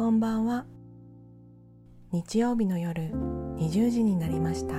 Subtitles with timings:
[0.00, 0.64] こんばんは。
[2.10, 3.12] 日曜日の夜
[3.58, 4.76] 20時になりました。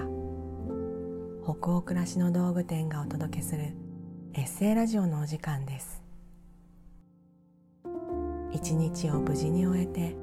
[1.44, 3.76] 北欧暮らしの道具店がお届けする
[4.34, 6.02] エッセイラジオのお時間です。
[8.52, 10.16] 一日を無事に終えて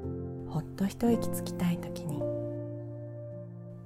[0.49, 2.19] ほっと一息つきたい時に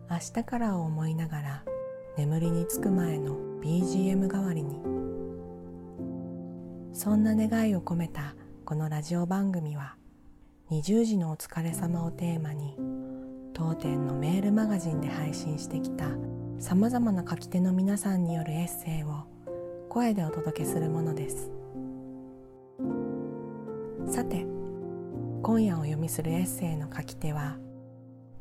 [0.09, 1.64] 明日からを思いながら
[2.18, 4.82] 眠りにつく前の BGM 代わりに
[6.91, 8.34] そんな願いを込めた
[8.66, 9.95] このラジオ番組は
[10.72, 12.77] 20時のお疲れ様をテーマに
[13.53, 16.05] 当店のメールマガジンで配信してきた
[16.58, 19.26] さまざまな書き手の皆さんによるエッセイを
[19.89, 21.52] 声でお届けするものです。
[24.08, 24.45] さて
[25.44, 27.58] 今夜お読みするエッセイの書き手は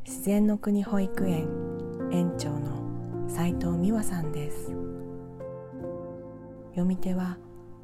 [0.07, 1.49] 自然の国保育園
[2.13, 4.67] 園長の斉藤美和さんです。
[6.71, 7.37] 読み手は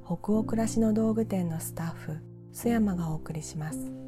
[0.07, 2.19] 北欧暮らしの道具店のスタッフ
[2.55, 4.08] 須山がお送りします。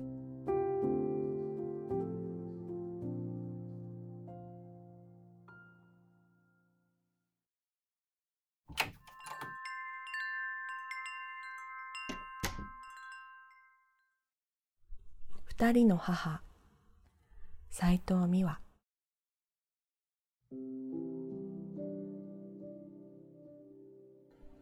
[15.60, 16.40] 二人の母。
[17.68, 18.60] 斉藤美和。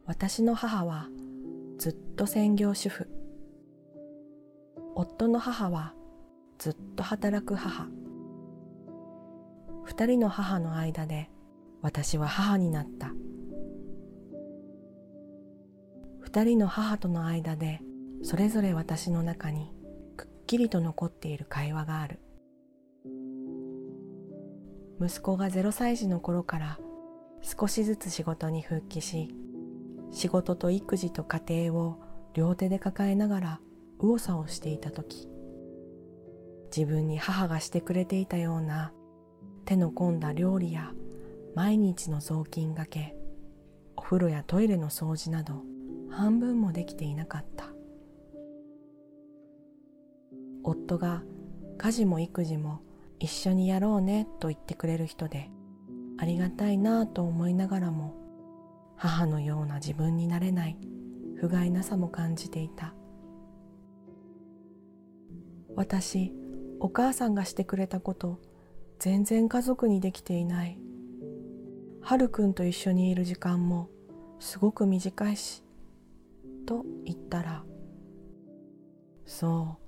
[0.07, 1.07] 私の母は
[1.79, 3.09] ずっと専業主婦。
[4.97, 5.95] 夫の母は
[6.59, 7.87] ずっと働く母。
[9.85, 11.31] 二人の母の間で
[11.81, 13.13] 私は母になった。
[16.23, 17.79] 二人の母との間で
[18.25, 19.78] それぞれ私の中に
[20.49, 22.21] きりと残っている会話がある。
[25.01, 26.79] 息子が0歳児の頃から
[27.43, 29.33] 少しずつ仕事に復帰し
[30.11, 32.01] 仕事と育児と家庭を
[32.35, 33.61] 両手で抱えながら
[34.01, 35.29] 右往左往していた時
[36.77, 38.93] 自分に母がしてくれていたような
[39.67, 40.91] 手の込んだ料理や
[41.55, 43.15] 毎日の雑巾がけ
[43.95, 45.63] お風呂やトイレの掃除など
[46.11, 47.68] 半分もできていなかった。
[50.65, 51.23] 夫が
[51.79, 52.81] 家事も育児も
[53.19, 55.51] 一緒にやろうねと言ってくれる人で
[56.19, 58.15] ありがたいなぁと思いながらも
[58.97, 60.77] 母のような自分になれない
[61.37, 62.95] 不甲斐なさも感じていた。
[65.77, 66.33] 私
[66.81, 68.41] お母さんがしてくれたこと
[68.99, 70.81] 全然家族にできていない。
[72.01, 73.89] はるくんと一緒にいる時間も
[74.41, 75.63] すごく短いし
[76.67, 77.65] と言ったら
[79.25, 79.88] そう。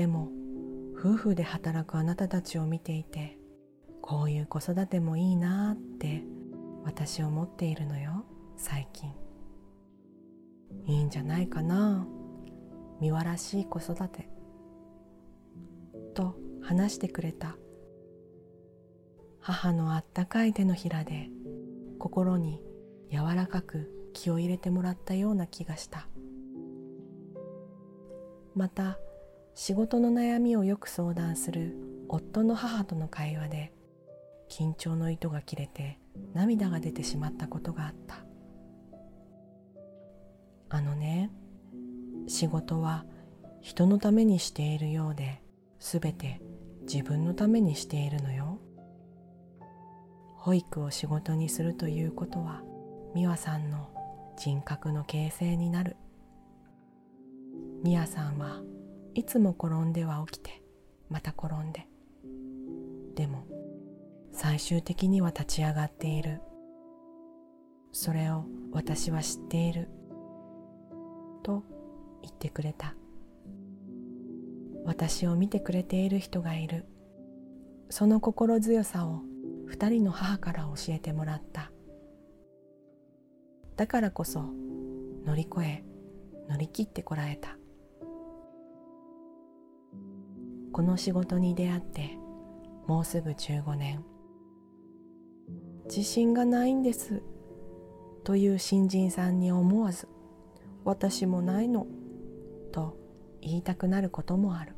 [0.00, 0.30] でも
[0.98, 3.36] 夫婦で働くあなたたちを見ていて
[4.00, 6.22] こういう子育てもいいなって
[6.84, 8.24] 私思っているのよ
[8.56, 9.12] 最近。
[10.86, 12.06] いいんじゃないかな
[13.02, 14.30] 美和らしい子育て。
[16.14, 17.58] と話してくれた。
[19.38, 21.28] 母のあったかい手のひらで
[21.98, 22.62] 心に
[23.12, 26.08] 柔らかく気を入れてもらったような気がした。
[28.54, 28.98] また
[29.54, 31.76] 仕事の悩みをよく相談する
[32.08, 33.72] 夫の母との会話で
[34.48, 35.98] 緊張の糸が切れて
[36.34, 38.24] 涙が出てしまったことがあった。
[40.72, 41.30] あのね
[42.28, 43.04] 仕事は
[43.60, 45.42] 人のためにしているようで
[45.78, 46.40] 全て
[46.82, 48.58] 自分のためにしているのよ。
[50.36, 52.62] 保育を仕事にするということは
[53.14, 53.90] 美和さんの
[54.38, 55.96] 人格の形成になる。
[57.84, 58.60] 美和さんは
[59.14, 60.62] いつも転んでは起きて
[61.08, 61.86] また転んで。
[63.14, 63.44] でも
[64.32, 66.40] 最終的には立ち上がっている。
[67.92, 69.88] それを私は知っている。
[71.42, 71.64] と
[72.22, 72.94] 言ってくれた。
[74.84, 76.86] 私を見てくれている人がいる。
[77.90, 79.22] その心強さを
[79.66, 81.72] 二人の母から教えてもらった。
[83.76, 84.44] だからこそ
[85.24, 85.84] 乗り越え
[86.48, 87.56] 乗り切ってこられた。
[90.80, 92.16] この仕事に出会って
[92.86, 94.02] もうすぐ15年。
[95.84, 97.22] 自信がないんです。
[98.24, 100.08] という新人さんに思わず
[100.82, 101.86] 私もないの。
[102.72, 102.96] と
[103.42, 104.74] 言いたくなることもある。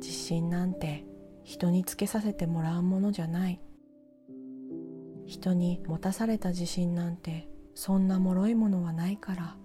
[0.00, 1.04] 自信なんて
[1.44, 3.60] 人につけさせてもらうものじゃない。
[5.26, 9.56] 人に持たされた自信なんてそんな脆いものはないから。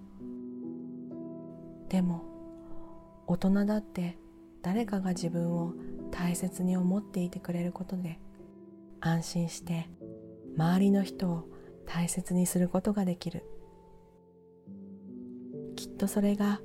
[1.89, 2.28] でも
[3.29, 4.17] 大人だって
[4.63, 5.73] 誰かが自分を
[6.09, 8.19] 大切に思っていてくれることで
[9.01, 9.87] 安心して
[10.57, 11.47] 周りの人を
[11.85, 13.43] 大切にすることができる。
[15.75, 16.59] きっとそれが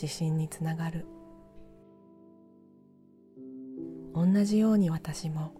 [0.00, 1.06] 自信につながる。
[4.14, 5.54] 同じように私も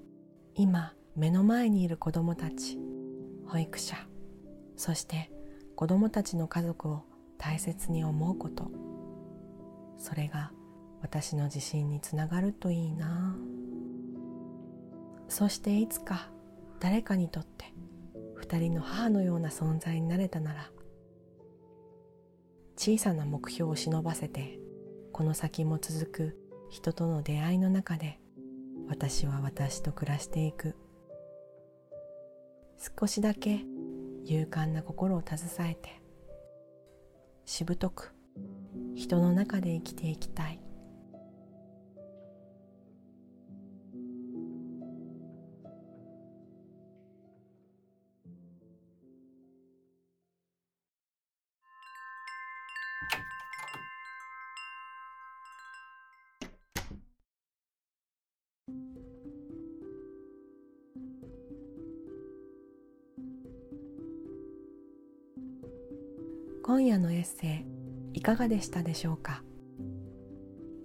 [0.54, 2.78] 今目の前にいる子どもたち
[3.46, 3.96] 保育者
[4.76, 5.32] そして
[5.74, 7.02] 子どもたちの家族を
[7.36, 8.89] 大切に思うこと。
[10.00, 10.50] それが
[11.02, 13.37] 私の自信につながるといいな。
[15.29, 16.29] そしていつか
[16.81, 17.73] 誰かにとって
[18.35, 20.70] 二人の母のような存在になれたなら
[22.76, 24.58] 小さな目標を忍ばせて
[25.12, 26.37] この先も続く
[26.69, 28.19] 人との出会いの中で
[28.88, 30.75] 私は私と暮らしていく。
[32.99, 33.61] 少しだけ
[34.25, 36.00] 勇敢な心を携えて
[37.44, 38.14] しぶとく
[39.00, 40.61] 人の中で生きていきたい。
[66.62, 67.79] 今夜のエッセイ。
[68.12, 69.42] いかがでしたでしょうか？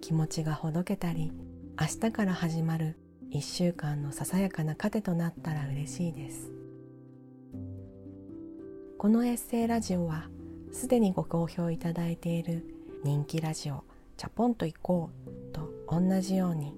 [0.00, 1.32] 気持ちがほどけたり
[1.80, 2.96] 明日から始まる
[3.32, 6.52] 1週間のささやかな糧となったら嬉しいです。
[8.98, 10.28] このエッセイラジオは
[10.72, 12.64] すでにご好評いただいている
[13.04, 13.84] 人気ラジオ
[14.16, 16.74] 「チャポンと行こう」と同じように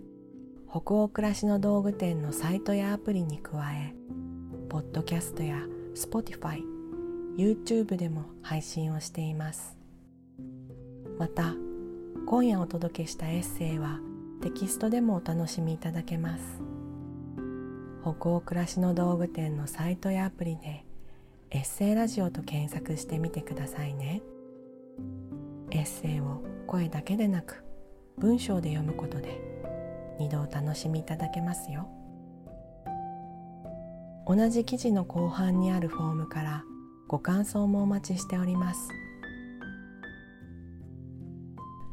[0.68, 3.94] 北欧暮らしの道具店のサイトやアプリに加え
[4.68, 6.62] ポッドキャストや Spotify
[7.36, 9.77] YouTube でも配信をしています。
[11.18, 11.54] また
[12.26, 13.98] 今夜お届けしたエッセイは
[14.40, 16.62] テキストでもお楽しみいただけます。
[18.02, 20.84] 北欧暮らしの道具店のサイトやアプリで
[21.50, 24.22] エッセイラジオと検索してみてくださいね。
[25.72, 27.64] エッセイを声だけでなく
[28.16, 29.40] 文章で読むことで
[30.20, 31.88] 二度お楽しみいただけますよ。
[34.26, 36.64] 同じ記事の後半にあるフォームから
[37.08, 38.88] ご感想もお待ちしております。